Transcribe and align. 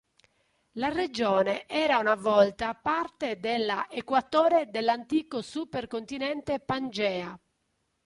La 0.79 0.87
regione 0.89 1.67
era 1.67 1.99
una 1.99 2.15
volta 2.15 2.73
parte 2.73 3.39
della 3.39 3.85
Equatore 3.87 4.71
del 4.71 4.87
antico 4.89 5.43
supercontinente 5.43 6.59
Pangea. 6.59 7.39